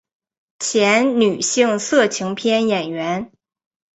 [0.57, 3.31] 前女性色情片演员。